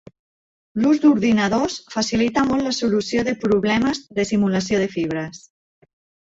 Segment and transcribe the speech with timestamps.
[0.85, 5.45] L'ús d'ordinadors facilita molt la solució de problemes de simulació de fibres.